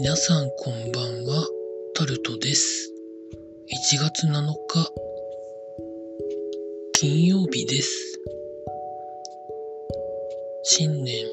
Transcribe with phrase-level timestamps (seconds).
[0.00, 1.44] 皆さんこんばんは、
[1.96, 2.92] タルトです。
[3.92, 4.92] 1月7日、
[6.92, 8.20] 金曜日です。
[10.62, 11.26] 新年、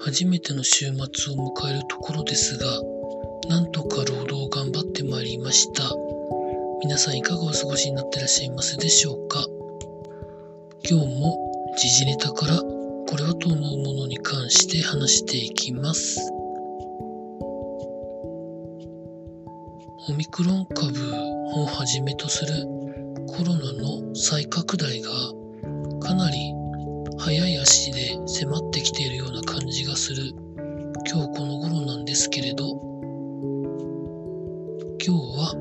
[0.00, 2.66] 初めての週末を迎えるところですが、
[3.50, 5.82] なんとか労働を頑張ってまいりました。
[6.82, 9.44] 皆さんいかがお過ごしになってらっしゃいますでしょうか？
[10.88, 16.32] 今日も時事ネタからこれはと思うものに関して話していきます。
[20.08, 20.92] オミクロン株
[21.56, 22.64] をはじめとする
[23.26, 25.10] コロナの再拡大が
[26.00, 26.54] かなり
[27.18, 30.32] 早い足で迫ってきているような感じがする
[31.10, 32.70] 今日この頃なんですけれど
[35.04, 35.54] 今日は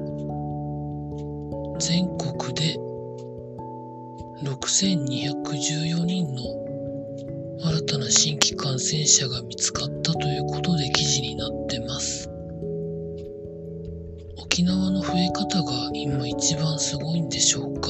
[1.80, 2.78] 全国で
[4.44, 6.44] 6214人の
[7.64, 10.35] 新たな新規感染者が見つかったという
[14.56, 17.90] 沖縄の増え方が今一番すごいんでしょうか？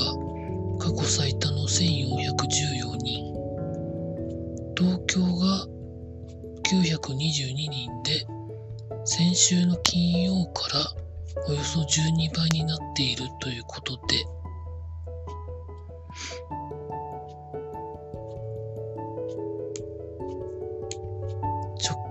[0.80, 3.36] 過去最多の1414人。
[4.76, 5.68] 東京が
[6.64, 8.26] 922人で
[9.06, 10.84] 先週の金曜から
[11.50, 14.26] およそ12倍になっているということで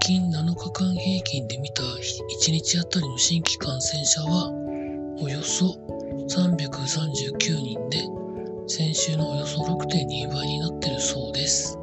[0.07, 4.51] 近7日間平均で見た1日あたりの新規感染者は
[5.19, 5.79] およそ
[6.29, 8.05] 339人で
[8.69, 11.79] 先週のおよそ6.2倍になっているそうです。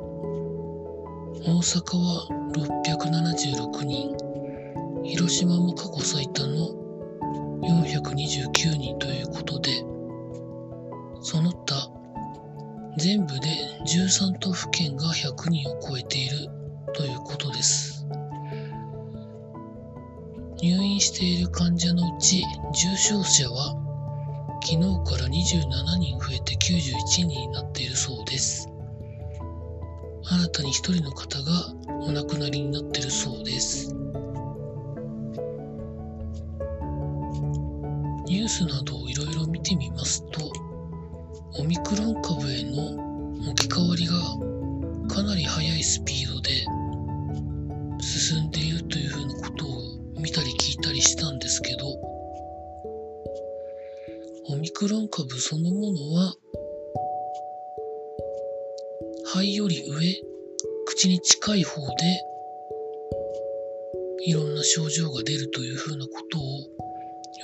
[1.47, 4.15] 大阪は676人。
[5.03, 6.69] 広島も過去最多の
[7.63, 9.71] 429人ということで
[11.23, 11.89] その他
[12.97, 13.47] 全部で
[13.87, 16.10] 13都府県が100人を超えて
[22.81, 23.75] 重症者は
[24.63, 28.67] 昨日から27人増えて91人になっているそうです。
[30.23, 31.75] 新たに1人の方が
[32.07, 33.93] お亡くなりになっているそうです。
[38.25, 40.51] ニュースなどをいろいろ見てみますと
[41.59, 44.15] オミクロン株への置き換わりが
[45.13, 46.65] かなり速いスピードで
[48.01, 49.69] 進んでいるというふうなことを
[50.19, 52.00] 見たり聞いたりしたんですけど
[54.81, 56.33] クロン株そのものは
[59.25, 60.23] 肺より上
[60.87, 61.93] 口に近い方で
[64.25, 66.41] いろんな症状が出るというふうなことを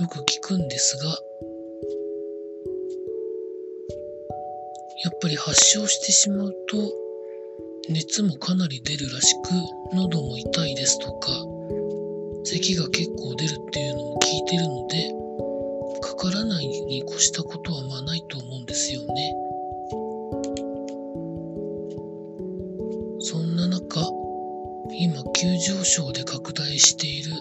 [0.02, 1.10] よく聞くんですが
[5.04, 6.92] やっぱり発症してしまうと
[7.90, 9.50] 熱もかなり出るらしく
[9.94, 11.30] 喉も痛いですとか
[12.46, 15.27] 咳が結構出るっていうのも聞いてるので
[16.00, 19.34] かからないに越したことはまあないと思うんですよね。
[23.20, 24.02] そんな中
[25.00, 27.32] 今急上昇で拡大している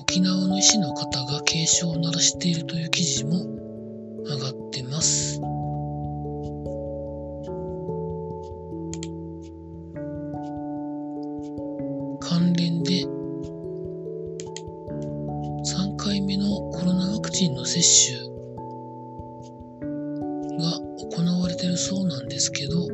[0.00, 3.44] 沖縄の医師の方が警鐘を鳴らしているという記事も
[4.24, 5.40] 上がってます。
[17.82, 18.18] 接種
[20.58, 22.86] が行われてるそうなんですけども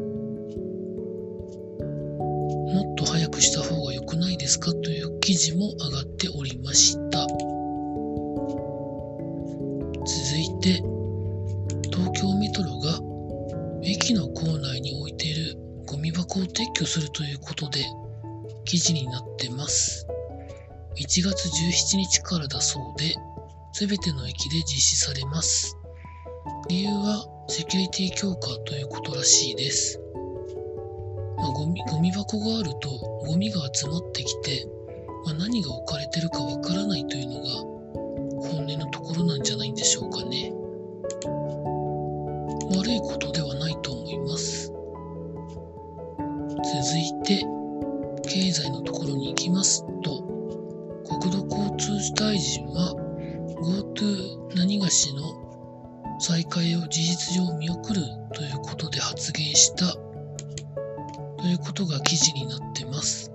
[2.93, 7.27] っと早くした方が良くないですかという記事も上がっておりました。
[10.07, 10.81] 続いて
[11.91, 13.01] 東京メトロが
[13.83, 17.85] 駅の構内に置いているゴミ箱を撤去するということで
[18.65, 20.07] 記事になってます。
[20.97, 23.17] 1月17日からだそうで
[23.79, 25.77] 全ての駅で実施されます。
[26.67, 30.01] 理由はセキュリティ強化ということらしいです。
[31.37, 32.89] まあ、ゴミゴミ箱があると
[33.27, 34.67] ゴミが集まってきて、
[35.27, 40.55] まあ、何が置かれてるかわからないというのが本音のところなんじゃないんでしょうかね。
[42.79, 44.73] 悪いことではないと思います。
[46.65, 47.45] 続いて
[48.27, 50.23] 経済のところに行きますと
[51.21, 53.06] 国土交通大臣は
[53.61, 58.03] GoTo 何がしの再開を事実上見送る
[58.35, 59.93] ということで発言した
[61.43, 63.33] ということが記事になってます。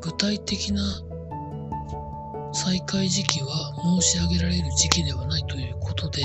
[0.00, 0.82] 具体的な
[2.52, 6.22] 再開時期は申し上げられる時期ではないということで、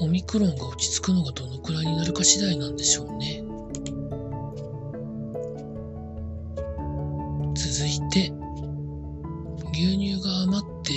[0.00, 3.42] オミクロンが落ち着くのがどのくらいになるか次第なんでしょうね。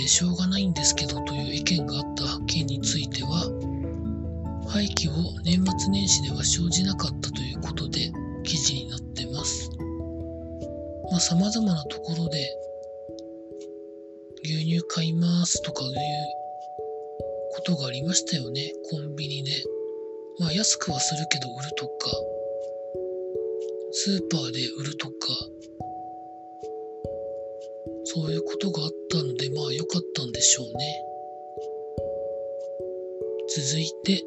[0.08, 3.44] しょうがないんですけどという意見があった件については
[4.68, 5.14] 廃棄を
[5.44, 8.10] 年末年始では生じなかったということで
[8.44, 9.70] 記事になってます。
[11.10, 12.38] まあ様々なところで
[14.44, 15.92] 牛乳買いますとかいう
[17.54, 18.72] ことがありましたよね。
[18.90, 19.50] コンビニで。
[20.38, 22.10] まあ安くはするけど売るとか、
[23.92, 25.14] スーパーで売るとか、
[28.10, 30.72] そういうことがあったので、まあ良かったんでしょうね。
[33.54, 34.24] 続いて、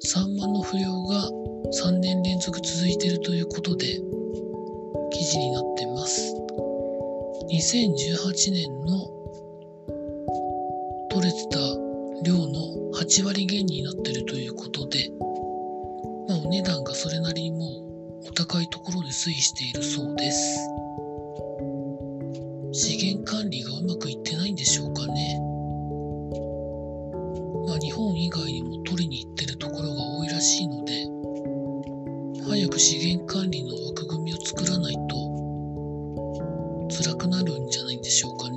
[0.00, 1.30] サンマの不漁が
[1.86, 3.86] 3年連続続いてるということで、
[5.12, 6.34] 記事になってます。
[7.52, 9.06] 2018年の
[11.08, 11.58] 取れてた
[12.24, 15.08] 量の8割減になってるということで、
[16.26, 20.72] まあ、お値段がそれなりにもうお高いところで推移しているそうです。
[22.72, 25.38] 資源管理がうまくいってないんでしょうかね。
[27.66, 31.06] まあ、日本以外にも取りに行ってるところが多いらしいので、
[32.48, 35.00] 早く資源管理の枠組みを作らないと
[37.04, 38.56] 辛くなるんじゃないんでしょうかね。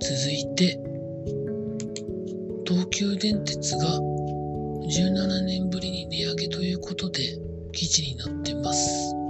[0.00, 0.78] 続いて、
[2.66, 3.98] 東急電鉄が
[4.86, 7.22] 17年ぶりに値上げということで
[7.72, 9.23] 記事になってます。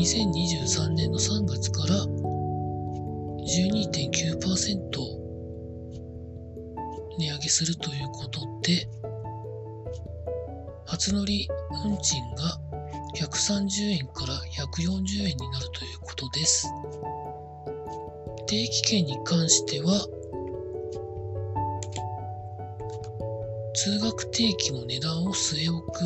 [0.00, 4.80] 2023年の3月から12.9%
[7.18, 8.88] 値上げするということで、
[10.86, 11.46] 初乗り
[11.84, 12.58] 運賃が
[13.18, 16.66] 130円から140円になるということです。
[18.46, 20.08] 定期券に関しては、
[23.74, 26.00] 通学定期の値段を据え置く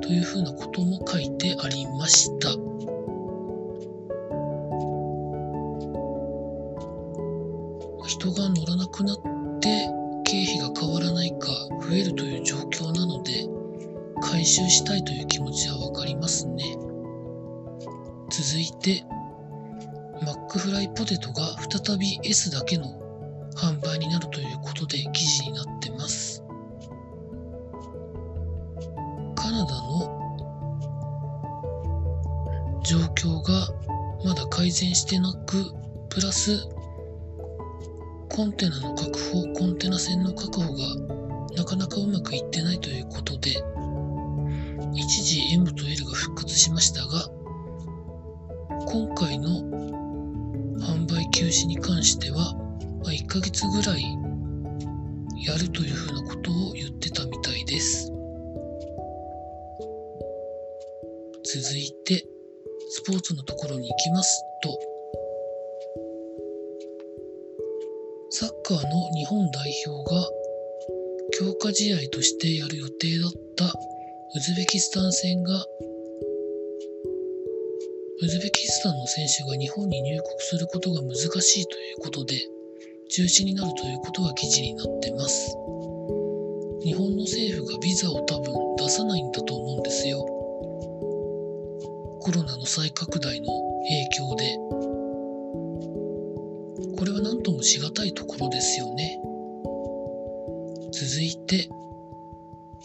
[0.00, 2.67] というふうなことも書いてありました。
[8.08, 9.16] 人が乗らなくなっ
[9.60, 9.86] て
[10.24, 11.48] 経費が変わらないか
[11.86, 13.46] 増えるという状況なので
[14.22, 16.64] 回収したいという気持ちはわかりますね。
[18.30, 19.04] 続いて
[20.24, 22.86] マックフライポテトが再び S だけの
[23.54, 26.42] 販売になるということで記事になってます。
[29.36, 30.00] カナダの
[32.82, 33.68] 状況が
[34.24, 35.74] まだ改善してなく、
[36.08, 36.66] プラス
[38.38, 40.78] コンテナの確保、コンテナ船の確保が
[41.56, 43.50] なかなかうまくいってないということで、
[44.94, 47.28] 一時 M と L が復活しましたが、
[48.86, 49.48] 今回の
[50.78, 52.54] 販売休止に関しては、
[53.02, 54.04] まあ、1ヶ月ぐらい
[55.44, 58.06] やるというふうなことを言ってたみたいです。
[61.42, 62.24] 続いて、
[62.90, 64.87] スポーツのところに行きますと、
[68.68, 70.28] カーの日本代表が
[71.32, 75.64] 強化試合としてやる予定だったウズベキスタン戦が
[78.20, 82.34] ウズベキスタンの選手が日本に入国することが難しいということで
[83.08, 85.56] 中止になるということが記事になってます。
[86.84, 90.18] 日本の政府がビザを多分出さないんだと思うんですよ。
[92.20, 94.87] コロナの再拡大の影響で。
[96.98, 99.20] これは何ともしがたいところですよね。
[100.90, 101.68] 続いて、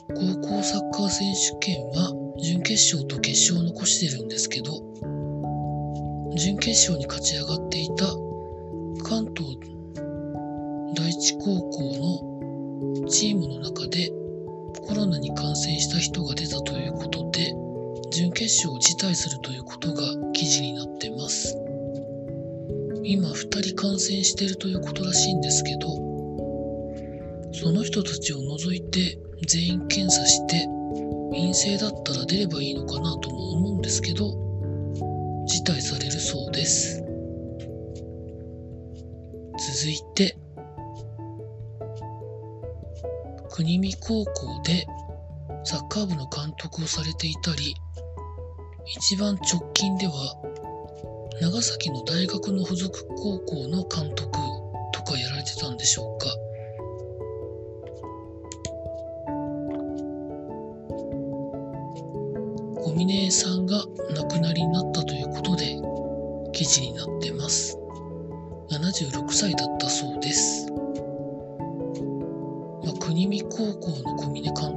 [0.08, 4.72] 高校サッカー選手権は準決勝と決勝を残してるんですけど、
[6.38, 8.06] 準決勝に勝ち上がっていた
[9.04, 9.58] 関東
[10.96, 12.30] 第一高校
[13.02, 14.12] のチームの中で
[14.88, 17.56] コロナに感染した人が出たということで、
[18.12, 20.04] 準決勝を辞退するということが
[20.34, 21.63] 記事になってます。
[23.06, 25.90] 今2人感染してるということらしいんですけど、
[27.54, 30.66] その人たちを除いて全員検査して
[31.32, 34.32] 陰性だったら出ればいいのかなとも思うんですけど、
[35.48, 37.04] 辞退されるそうです。
[39.82, 40.38] 続いて、
[43.52, 44.88] 国見高校で
[45.66, 47.76] サッカー部の監督をされていたり、
[48.98, 50.14] 一番直近では
[51.44, 54.32] 長崎の大学の附属高校の監督
[54.94, 56.28] とかやられてたんでしょうか？
[62.82, 63.84] 小峰さんが
[64.16, 65.76] 亡くなりになったということで
[66.54, 67.78] 記事になってます。
[68.72, 70.72] 76歳だったそうです、
[72.86, 74.73] まあ、国見高校の小峰監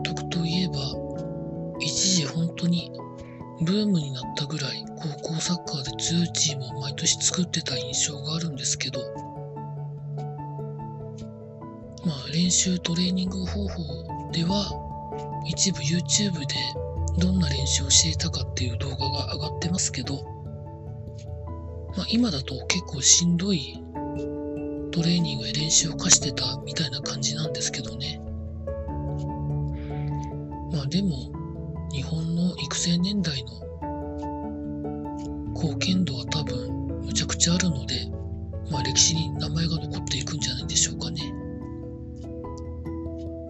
[7.06, 9.00] チームを毎年作ってた印象があるんですけど、
[12.04, 14.66] まあ練習トレーニング方法では
[15.46, 16.46] 一部 YouTube で
[17.18, 20.24] どんな練習をしていたかっていう動画が上がってますけど、
[21.96, 23.82] まあ、今だと結構しんどい
[24.90, 28.20] トレーニングや練習を課してたみたいな感じなんですけどね。
[30.72, 31.30] まあでも、
[31.92, 33.66] 日本の育成年代の
[35.54, 37.94] 貢献度は多分むちゃくちゃあるので、
[38.70, 41.22] まあ歴史に名前が残っていくんじゃないでしょうかね。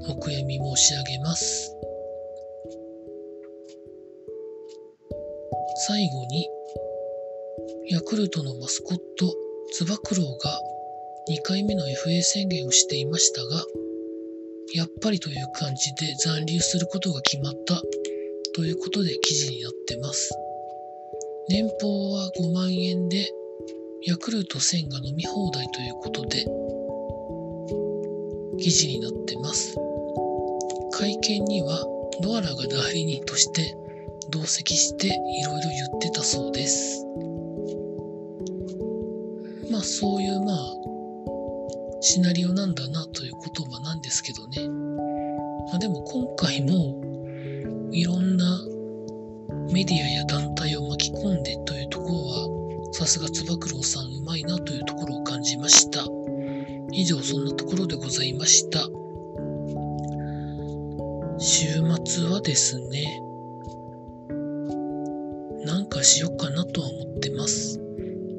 [0.08, 1.72] お悔やみ申し上げます。
[5.88, 6.48] 最後に、
[7.90, 9.34] ヤクルトのマスコット、
[9.72, 10.60] つば九郎が
[11.28, 13.64] 2回目の FA 宣言をしていましたが、
[14.74, 17.80] やっぱりという感じで残留することが決まった
[18.54, 20.30] ということで記事になってます。
[21.48, 23.30] 年俸は5万円で、
[24.04, 26.44] ヤクルト1000が飲み放題ということで、
[28.58, 29.76] 記事になってます。
[30.92, 31.84] 会見には
[32.22, 33.76] ドアラが代理人として
[34.30, 37.04] 同席していろいろ言ってたそうです。
[39.70, 40.58] まあそういうまあ
[42.00, 44.68] シナリオなんだなという言葉なんですけどね。
[45.70, 47.00] まあでも今回も
[47.92, 48.60] いろんな
[49.72, 52.55] メディアや団体を巻き込んでというところは
[52.98, 56.02] さすがつば九郎さんうまいなというところを感じました。
[56.92, 58.88] 以上そんなところでございました。
[61.38, 63.20] 週末はですね、
[65.66, 67.78] なんかしようかなとは思ってます。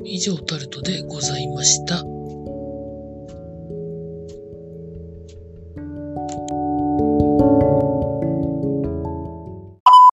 [0.04, 2.17] 以上タルトでございました。